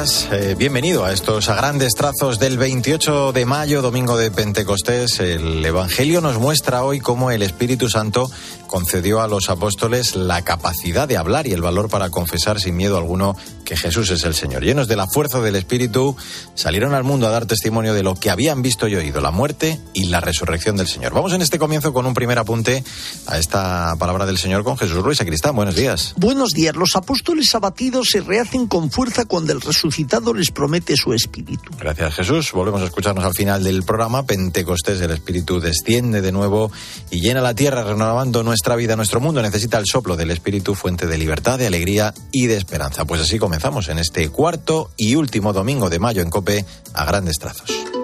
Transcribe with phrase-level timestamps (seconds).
[0.00, 5.20] eh, bienvenido a estos grandes trazos del 28 de mayo, domingo de Pentecostés.
[5.20, 8.30] El Evangelio nos muestra hoy cómo el Espíritu Santo
[8.70, 12.96] concedió a los apóstoles la capacidad de hablar y el valor para confesar sin miedo
[12.96, 14.62] alguno que Jesús es el Señor.
[14.62, 16.16] Llenos de la fuerza del Espíritu,
[16.54, 19.80] salieron al mundo a dar testimonio de lo que habían visto y oído, la muerte
[19.92, 21.12] y la resurrección del Señor.
[21.12, 22.84] Vamos en este comienzo con un primer apunte
[23.26, 25.56] a esta palabra del Señor con Jesús Ruiz Cristán.
[25.56, 26.14] Buenos días.
[26.16, 26.76] Buenos días.
[26.76, 31.72] Los apóstoles abatidos se rehacen con fuerza cuando el resucitado les promete su Espíritu.
[31.76, 32.52] Gracias Jesús.
[32.52, 34.26] Volvemos a escucharnos al final del programa.
[34.26, 36.70] Pentecostés, el Espíritu desciende de nuevo
[37.10, 40.74] y llena la tierra renovando nuestra nuestra vida, nuestro mundo necesita el soplo del Espíritu,
[40.74, 43.06] fuente de libertad, de alegría y de esperanza.
[43.06, 47.38] Pues así comenzamos en este cuarto y último domingo de mayo en Cope a grandes
[47.38, 47.99] trazos.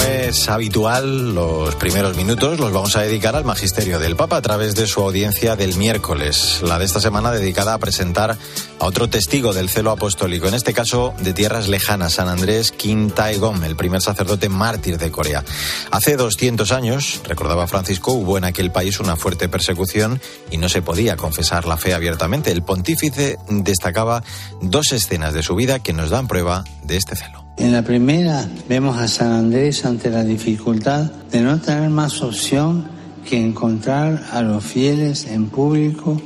[0.00, 4.74] Es habitual, los primeros minutos los vamos a dedicar al magisterio del Papa a través
[4.74, 8.36] de su audiencia del miércoles, la de esta semana dedicada a presentar
[8.78, 13.10] a otro testigo del celo apostólico, en este caso de tierras lejanas, San Andrés Kim
[13.10, 15.44] Tae-gom, el primer sacerdote mártir de Corea.
[15.90, 20.82] Hace 200 años, recordaba Francisco, hubo en aquel país una fuerte persecución y no se
[20.82, 22.50] podía confesar la fe abiertamente.
[22.50, 24.22] El pontífice destacaba
[24.62, 27.43] dos escenas de su vida que nos dan prueba de este celo.
[27.56, 32.84] En la primera vemos a San Andrés ante la dificultad de no tener más opción
[33.28, 36.20] que encontrar a los fieles en público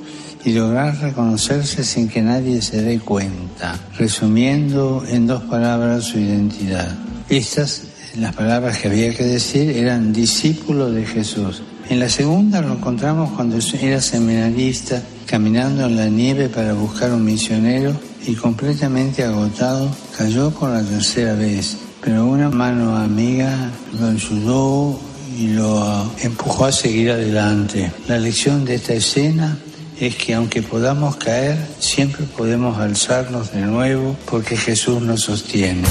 [0.44, 6.96] y lograr reconocerse sin que nadie se dé cuenta, resumiendo en dos palabras su identidad.
[7.28, 7.82] Estas,
[8.16, 11.62] las palabras que había que decir, eran discípulo de Jesús.
[11.90, 17.24] En la segunda lo encontramos cuando era seminarista, caminando en la nieve para buscar un
[17.24, 25.00] misionero y completamente agotado, cayó por la tercera vez, pero una mano amiga lo ayudó
[25.36, 27.92] y lo empujó a seguir adelante.
[28.08, 29.56] La lección de esta escena
[30.00, 35.82] es que aunque podamos caer, siempre podemos alzarnos de nuevo porque Jesús nos sostiene.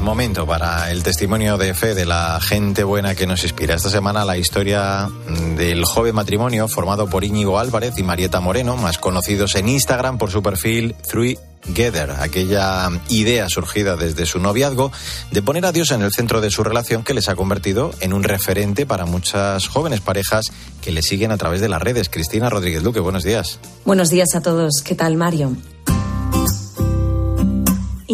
[0.00, 3.76] Momento para el testimonio de fe de la gente buena que nos inspira.
[3.76, 5.08] Esta semana la historia
[5.56, 10.32] del joven matrimonio formado por Íñigo Álvarez y Marieta Moreno, más conocidos en Instagram por
[10.32, 14.90] su perfil Three Together, aquella idea surgida desde su noviazgo
[15.30, 18.12] de poner a Dios en el centro de su relación que les ha convertido en
[18.12, 20.46] un referente para muchas jóvenes parejas
[20.80, 22.08] que le siguen a través de las redes.
[22.08, 23.60] Cristina Rodríguez Luque, buenos días.
[23.84, 24.82] Buenos días a todos.
[24.82, 25.56] ¿Qué tal, Mario?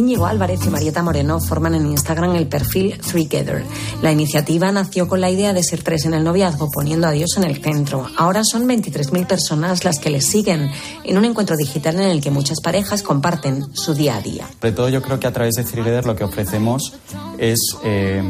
[0.05, 3.65] Íñigo Álvarez y Marieta Moreno forman en Instagram el perfil Together.
[4.03, 7.39] La iniciativa nació con la idea de ser tres en el noviazgo, poniendo a Dios
[7.39, 8.07] en el centro.
[8.19, 10.71] Ahora son 23.000 personas las que les siguen
[11.05, 14.47] en un encuentro digital en el que muchas parejas comparten su día a día.
[14.61, 16.93] Sobre todo yo creo que a través de Together lo que ofrecemos
[17.39, 18.23] es eh,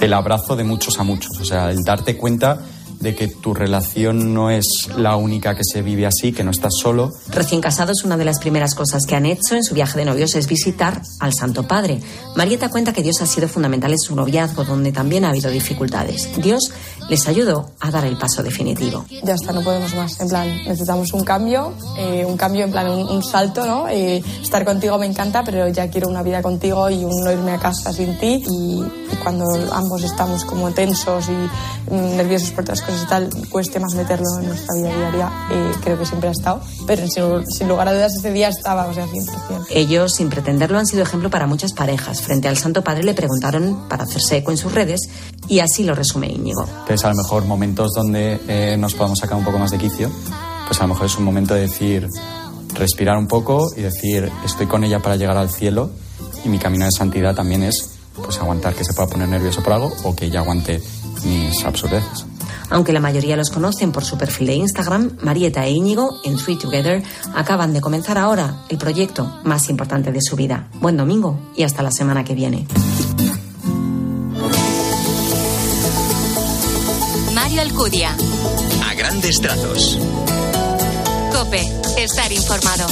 [0.00, 2.60] el abrazo de muchos a muchos, o sea, el darte cuenta
[3.02, 6.74] de que tu relación no es la única que se vive así, que no estás
[6.80, 7.12] solo.
[7.28, 10.34] Recién casados, una de las primeras cosas que han hecho en su viaje de novios
[10.34, 12.00] es visitar al Santo Padre.
[12.36, 16.30] Marieta cuenta que Dios ha sido fundamental en su noviazgo, donde también ha habido dificultades.
[16.40, 16.72] Dios
[17.12, 19.04] les ayudó a dar el paso definitivo.
[19.22, 20.18] Ya está, no podemos más.
[20.18, 23.86] En plan, necesitamos un cambio, eh, un cambio, en plan, un, salto, ¿no?
[23.86, 27.50] Eh, estar contigo me encanta, pero ya quiero una vida contigo y un no irme
[27.52, 28.42] a casa sin ti.
[28.48, 28.82] Y,
[29.22, 33.94] cuando ambos estamos como tensos y mm, nerviosos por otras cosas, y tal, cueste más
[33.94, 36.62] meterlo en nuestra vida diaria, eh, creo que siempre ha estado.
[36.86, 39.66] Pero sin, lugar a dudas ese día estaba, o sea, 100%.
[39.68, 42.22] Ellos, sin pretenderlo, han sido ejemplo para muchas parejas.
[42.22, 45.02] Frente al Santo Padre le preguntaron para hacerse eco en sus redes
[45.46, 46.66] y así lo resume Íñigo.
[47.02, 50.08] Es a lo mejor momentos donde eh, nos podamos sacar un poco más de quicio,
[50.68, 52.08] pues a lo mejor es un momento de decir,
[52.74, 55.90] respirar un poco y decir, estoy con ella para llegar al cielo
[56.44, 59.72] y mi camino de santidad también es pues aguantar que se pueda poner nervioso por
[59.72, 60.80] algo o que ella aguante
[61.24, 62.24] mis absurdeces.
[62.70, 66.60] Aunque la mayoría los conocen por su perfil de Instagram, Marieta e Íñigo, en Sweet
[66.60, 67.02] Together,
[67.34, 70.68] acaban de comenzar ahora el proyecto más importante de su vida.
[70.80, 72.64] Buen domingo y hasta la semana que viene.
[77.58, 78.16] Alcudia.
[78.88, 79.98] A grandes trazos.
[81.32, 81.60] Cope,
[81.96, 82.86] estar informado.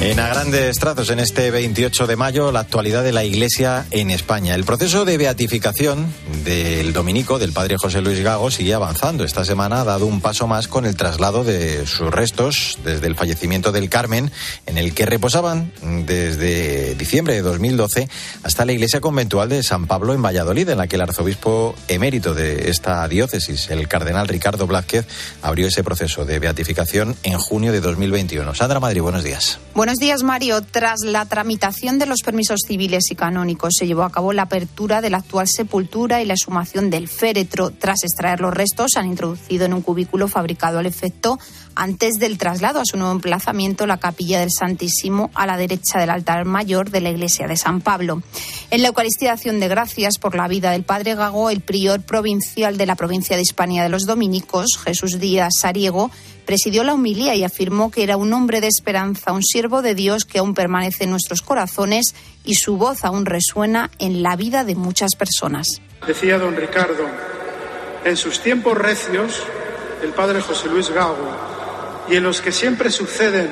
[0.00, 3.84] En En a grandes trazos, en este 28 de mayo, la actualidad de la Iglesia
[3.90, 4.54] en España.
[4.54, 6.06] El proceso de beatificación
[6.44, 9.24] del dominico, del padre José Luis Gago, sigue avanzando.
[9.24, 13.14] Esta semana ha dado un paso más con el traslado de sus restos desde el
[13.14, 14.30] fallecimiento del Carmen,
[14.66, 15.72] en el que reposaban
[16.06, 18.08] desde diciembre de 2012
[18.42, 22.34] hasta la iglesia conventual de San Pablo en Valladolid, en la que el arzobispo emérito
[22.34, 25.06] de esta diócesis, el cardenal Ricardo Blázquez,
[25.42, 28.54] abrió ese proceso de beatificación en junio de 2021.
[28.54, 29.58] Sandra Madrid, buenos días.
[29.74, 30.62] Buenos días, Mario.
[30.62, 35.00] Tras la tramitación de los permisos civiles y canónicos, se llevó a cabo la apertura
[35.00, 37.70] de la actual sepultura y la exhumación del féretro.
[37.70, 41.38] Tras extraer los restos, se han introducido en un cubículo fabricado al efecto
[41.74, 46.10] antes del traslado a su nuevo emplazamiento, la capilla del Santísimo, a la derecha del
[46.10, 48.20] altar mayor de la iglesia de San Pablo.
[48.70, 52.86] En la Eucaristía de Gracias por la vida del padre Gago, el prior provincial de
[52.86, 56.10] la provincia de Hispania de los Dominicos, Jesús Díaz Sariego,
[56.48, 60.24] presidió la humilía y afirmó que era un hombre de esperanza, un siervo de Dios
[60.24, 64.74] que aún permanece en nuestros corazones y su voz aún resuena en la vida de
[64.74, 65.66] muchas personas.
[66.06, 67.04] Decía don Ricardo,
[68.02, 69.42] en sus tiempos recios,
[70.02, 71.28] el padre José Luis Gago,
[72.08, 73.50] y en los que siempre suceden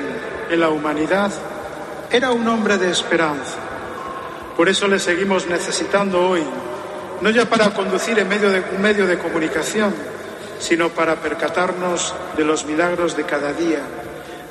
[0.49, 1.31] en la humanidad,
[2.11, 3.59] era un hombre de esperanza.
[4.55, 6.41] Por eso le seguimos necesitando hoy,
[7.21, 9.93] no ya para conducir en un medio de comunicación,
[10.59, 13.81] sino para percatarnos de los milagros de cada día,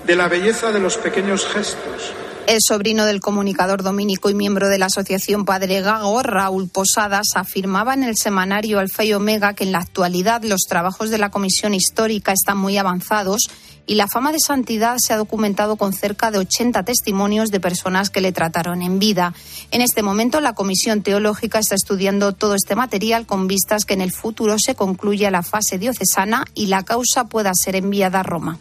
[0.05, 2.13] de la belleza de los pequeños gestos.
[2.47, 7.93] El sobrino del comunicador dominico y miembro de la Asociación Padre Gago, Raúl Posadas, afirmaba
[7.93, 11.75] en el semanario Alfa y Omega que en la actualidad los trabajos de la Comisión
[11.75, 13.49] Histórica están muy avanzados
[13.85, 18.11] y la fama de santidad se ha documentado con cerca de 80 testimonios de personas
[18.11, 19.35] que le trataron en vida.
[19.73, 24.03] En este momento, la Comisión Teológica está estudiando todo este material con vistas que en
[24.03, 28.61] el futuro se concluya la fase diocesana y la causa pueda ser enviada a Roma.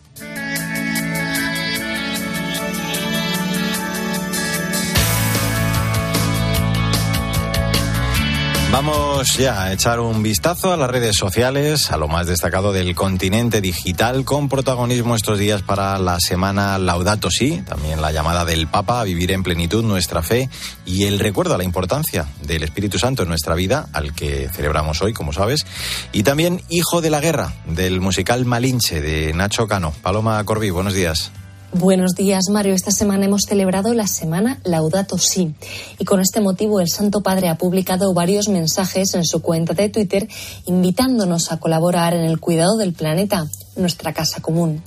[8.76, 12.94] Vamos ya a echar un vistazo a las redes sociales, a lo más destacado del
[12.94, 18.68] continente digital, con protagonismo estos días para la semana Laudato Si, también la llamada del
[18.68, 20.50] Papa a vivir en plenitud nuestra fe
[20.86, 25.02] y el recuerdo a la importancia del Espíritu Santo en nuestra vida, al que celebramos
[25.02, 25.66] hoy, como sabes,
[26.12, 29.94] y también Hijo de la Guerra, del musical Malinche de Nacho Cano.
[30.02, 31.32] Paloma Corbí, buenos días.
[31.74, 32.74] Buenos días, Mario.
[32.74, 35.54] Esta semana hemos celebrado la semana Laudato Si.
[36.00, 39.90] Y con este motivo, el Santo Padre ha publicado varios mensajes en su cuenta de
[39.90, 40.28] Twitter
[40.66, 43.46] invitándonos a colaborar en el cuidado del planeta,
[43.76, 44.82] nuestra casa común.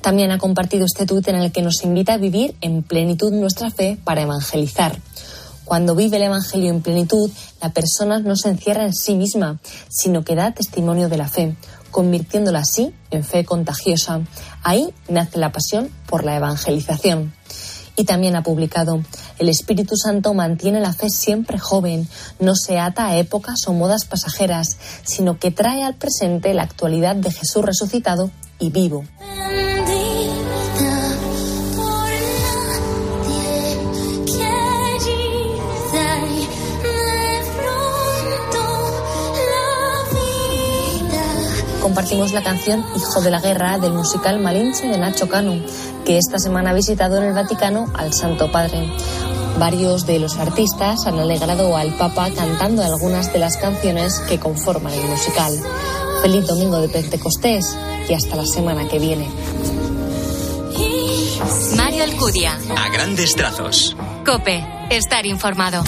[0.00, 3.70] También ha compartido este tuit en el que nos invita a vivir en plenitud nuestra
[3.70, 4.98] fe para evangelizar.
[5.64, 7.28] Cuando vive el Evangelio en plenitud,
[7.60, 9.58] la persona no se encierra en sí misma,
[9.88, 11.56] sino que da testimonio de la fe,
[11.96, 14.20] convirtiéndola así en fe contagiosa.
[14.62, 17.32] Ahí nace la pasión por la evangelización.
[17.96, 19.00] Y también ha publicado,
[19.38, 22.06] el Espíritu Santo mantiene la fe siempre joven,
[22.38, 27.16] no se ata a épocas o modas pasajeras, sino que trae al presente la actualidad
[27.16, 29.02] de Jesús resucitado y vivo.
[41.96, 45.58] Compartimos la canción Hijo de la Guerra del musical Malinche de Nacho Cano,
[46.04, 48.86] que esta semana ha visitado en el Vaticano al Santo Padre.
[49.58, 54.92] Varios de los artistas han alegrado al Papa cantando algunas de las canciones que conforman
[54.92, 55.58] el musical.
[56.20, 57.74] Feliz domingo de Pentecostés
[58.10, 59.30] y hasta la semana que viene.
[61.78, 62.58] Mario Alcudia.
[62.76, 63.96] A grandes trazos.
[64.26, 64.62] Cope.
[64.90, 65.82] Estar informado.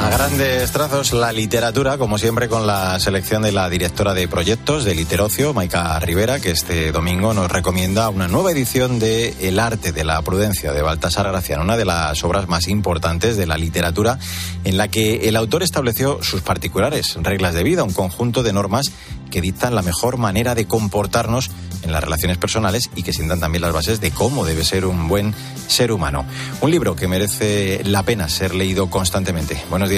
[0.00, 4.86] A grandes trazos, la literatura, como siempre, con la selección de la directora de proyectos
[4.86, 9.92] de Literocio, Maika Rivera, que este domingo nos recomienda una nueva edición de El arte
[9.92, 14.18] de la prudencia de Baltasar Graciano, una de las obras más importantes de la literatura,
[14.64, 18.90] en la que el autor estableció sus particulares reglas de vida, un conjunto de normas
[19.30, 21.50] que dictan la mejor manera de comportarnos
[21.82, 25.08] en las relaciones personales y que sientan también las bases de cómo debe ser un
[25.08, 25.34] buen
[25.66, 26.24] ser humano.
[26.60, 29.62] Un libro que merece la pena ser leído constantemente.
[29.70, 29.88] Buenos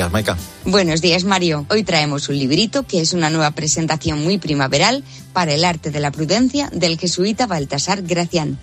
[0.65, 1.67] Buenos días, Mario.
[1.71, 6.01] Hoy traemos un librito que es una nueva presentación muy primaveral para el arte de
[6.01, 8.59] la prudencia del jesuita Baltasar Gracián.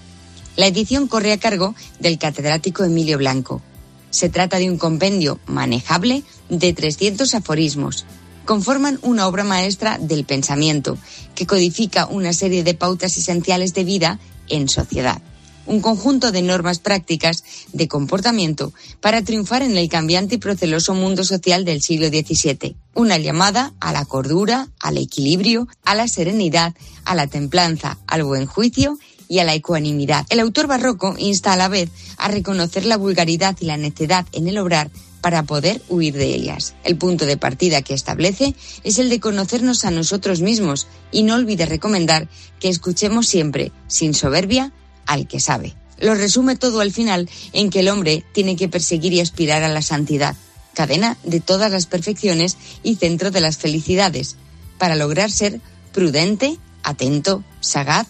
[0.55, 3.62] La edición corre a cargo del catedrático Emilio Blanco.
[4.10, 8.05] Se trata de un compendio manejable de 300 aforismos
[8.50, 10.98] conforman una obra maestra del pensamiento,
[11.36, 15.22] que codifica una serie de pautas esenciales de vida en sociedad.
[15.70, 21.24] Un conjunto de normas prácticas de comportamiento para triunfar en el cambiante y proceloso mundo
[21.24, 22.76] social del siglo XVII.
[22.96, 26.74] una llamada a la cordura, al equilibrio, a la serenidad,
[27.06, 28.98] a la templanza, al buen juicio
[29.28, 30.26] y a la ecuanimidad.
[30.32, 34.48] El autor barroco insta a la vez a reconocer la vulgaridad y la necedad en
[34.48, 34.90] el obrar
[35.22, 36.74] para poder huir de ellas.
[36.84, 41.36] El punto de partida que establece es el de conocernos a nosotros mismos y no
[41.36, 42.28] olvide recomendar
[42.60, 44.74] que escuchemos siempre, sin soberbia,
[45.10, 45.74] al que sabe.
[46.00, 49.70] Lo resume todo al final en que el hombre tiene que perseguir y aspirar a
[49.70, 50.36] la santidad,
[50.74, 54.38] cadena de todas las perfecciones y centro de las felicidades,
[54.78, 55.60] para lograr ser
[55.92, 58.08] prudente, atento, sagaz,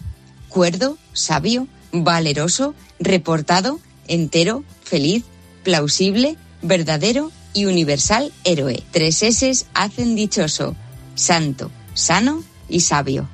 [0.49, 5.23] cuerdo, sabio, valeroso, reportado, entero, feliz,
[5.63, 8.83] plausible, verdadero y universal héroe.
[8.91, 10.75] Tres S hacen dichoso,
[11.15, 13.29] santo, sano y sabio.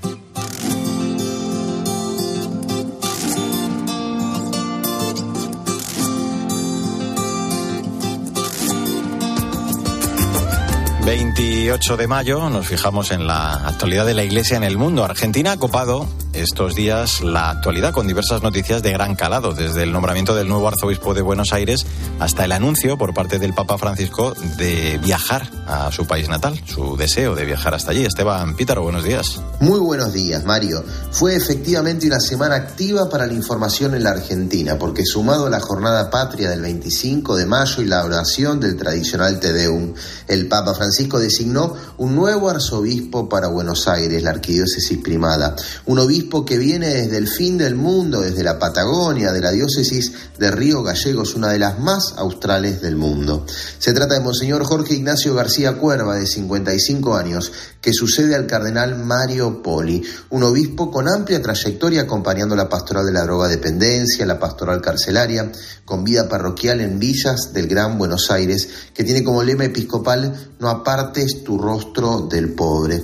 [11.05, 15.05] 28 de mayo nos fijamos en la actualidad de la Iglesia en el mundo.
[15.05, 19.91] Argentina ha copado estos días la actualidad con diversas noticias de gran calado, desde el
[19.91, 21.85] nombramiento del nuevo arzobispo de Buenos Aires
[22.19, 26.97] hasta el anuncio por parte del Papa Francisco de viajar a su país natal, su
[26.97, 28.05] deseo de viajar hasta allí.
[28.05, 29.41] Esteban Pítaro, buenos días.
[29.59, 30.83] Muy buenos días, Mario.
[31.11, 35.59] Fue efectivamente una semana activa para la información en la Argentina, porque sumado a la
[35.59, 39.93] jornada patria del 25 de mayo y la oración del tradicional Te Deum,
[40.27, 46.24] el Papa Francisco designó un nuevo arzobispo para Buenos Aires, la arquidiócesis primada, un obispo
[46.45, 50.83] que viene desde el fin del mundo, desde la Patagonia, de la diócesis de Río
[50.83, 53.45] Gallegos, una de las más australes del mundo.
[53.79, 58.97] Se trata de Monseñor Jorge Ignacio García Cuerva, de 55 años, que sucede al cardenal
[58.97, 64.81] Mario Poli, un obispo con amplia trayectoria acompañando la pastoral de la drogadependencia, la pastoral
[64.81, 65.51] carcelaria,
[65.85, 70.69] con vida parroquial en villas del Gran Buenos Aires, que tiene como lema episcopal No
[70.69, 73.03] apartes tu rostro del pobre.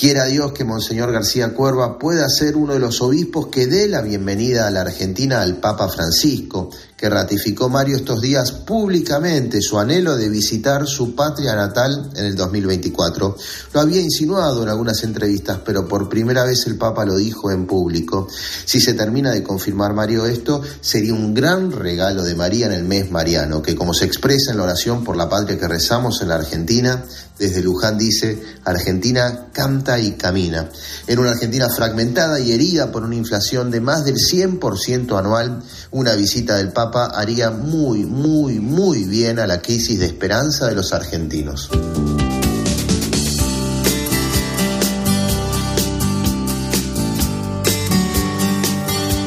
[0.00, 4.00] Quiera Dios que Monseñor García Cuerva pueda ser uno de los obispos que dé la
[4.00, 10.16] bienvenida a la Argentina al Papa Francisco, que ratificó Mario estos días públicamente su anhelo
[10.16, 13.36] de visitar su patria natal en el 2024.
[13.72, 17.66] Lo había insinuado en algunas entrevistas, pero por primera vez el Papa lo dijo en
[17.66, 18.28] público.
[18.66, 22.84] Si se termina de confirmar Mario esto, sería un gran regalo de María en el
[22.84, 26.28] mes mariano, que como se expresa en la oración por la patria que rezamos en
[26.28, 27.02] la Argentina,
[27.38, 30.68] desde Luján dice, Argentina canta y camina.
[31.06, 36.14] En una Argentina fragmentada y herida por una inflación de más del 100% anual, una
[36.16, 40.92] visita del Papa haría muy, muy, muy bien a la crisis de esperanza de los
[40.92, 41.70] argentinos.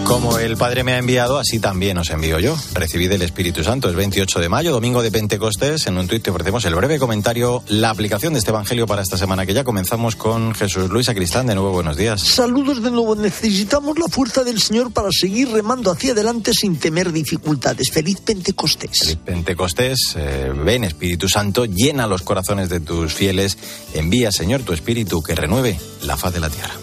[0.06, 2.58] Como el Padre me ha enviado, así también os envío yo.
[2.74, 5.88] Recibí del Espíritu Santo el 28 de mayo, domingo de Pentecostés.
[5.88, 9.18] En un tuit te ofrecemos el breve comentario, la aplicación de este Evangelio para esta
[9.18, 11.48] semana que ya comenzamos con Jesús Luis Acristán.
[11.48, 12.22] De nuevo, buenos días.
[12.22, 13.16] Saludos de nuevo.
[13.16, 17.90] Necesitamos la fuerza del Señor para seguir remando hacia adelante sin temer dificultades.
[17.90, 19.00] Feliz Pentecostés.
[19.00, 20.16] Feliz Pentecostés.
[20.18, 23.58] Eh, ven, Espíritu Santo, llena los corazones de tus fieles.
[23.94, 26.74] Envía, Señor, tu Espíritu que renueve la faz de la tierra.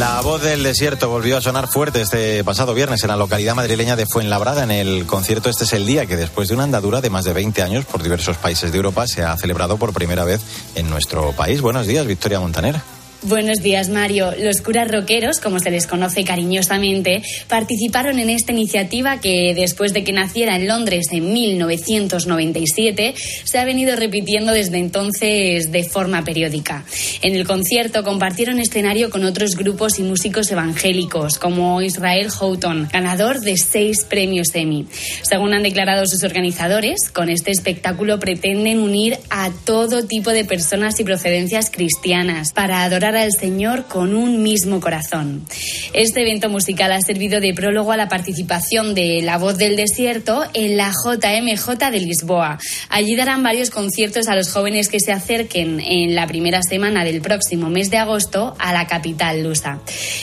[0.00, 3.96] La voz del desierto volvió a sonar fuerte este pasado viernes en la localidad madrileña
[3.96, 4.64] de Fuenlabrada.
[4.64, 7.34] En el concierto Este es el día que después de una andadura de más de
[7.34, 10.40] 20 años por diversos países de Europa se ha celebrado por primera vez
[10.74, 11.60] en nuestro país.
[11.60, 12.80] Buenos días, Victoria Montaner.
[13.22, 14.32] Buenos días, Mario.
[14.40, 20.04] Los curas roqueros, como se les conoce cariñosamente, participaron en esta iniciativa que, después de
[20.04, 26.86] que naciera en Londres en 1997, se ha venido repitiendo desde entonces de forma periódica.
[27.20, 33.40] En el concierto compartieron escenario con otros grupos y músicos evangélicos, como Israel Houghton, ganador
[33.40, 34.86] de seis premios Emmy.
[35.20, 40.98] Según han declarado sus organizadores, con este espectáculo pretenden unir a todo tipo de personas
[41.00, 45.44] y procedencias cristianas para adorar al Señor con un mismo corazón.
[45.92, 50.44] Este evento musical ha servido de prólogo a la participación de La Voz del Desierto
[50.54, 52.58] en la JMJ de Lisboa.
[52.88, 57.20] Allí darán varios conciertos a los jóvenes que se acerquen en la primera semana del
[57.20, 59.80] próximo mes de agosto a la capital lusa.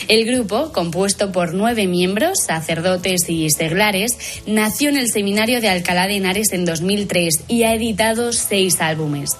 [0.08, 4.16] El grupo, compuesto por nueve miembros, sacerdotes y seglares,
[4.46, 9.30] nació en el seminario de Alcalá de Henares en 2003 y ha editado seis álbumes.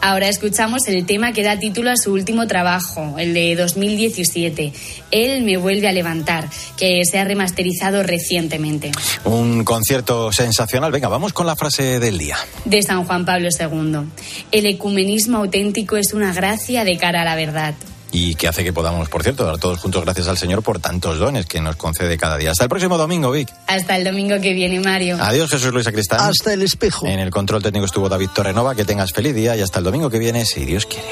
[0.00, 4.72] Ahora escuchamos el tema que da título a su último trabajo el de 2017.
[5.10, 8.90] Él me vuelve a levantar, que se ha remasterizado recientemente.
[9.24, 10.92] Un concierto sensacional.
[10.92, 12.36] Venga, vamos con la frase del día.
[12.64, 14.08] De San Juan Pablo II.
[14.52, 17.74] El ecumenismo auténtico es una gracia de cara a la verdad.
[18.10, 21.18] y que hace que podamos, por cierto, dar todos juntos gracias al Señor por tantos
[21.18, 22.52] dones que nos concede cada día.
[22.52, 23.48] Hasta el próximo domingo, Vic.
[23.66, 25.18] Hasta el domingo que viene, Mario.
[25.20, 26.20] Adiós, Jesús Luis Acristán.
[26.20, 27.06] Hasta el espejo.
[27.06, 28.74] En el control técnico estuvo David Torrenova.
[28.74, 31.06] Que tengas feliz día y hasta el domingo que viene, si Dios quiere.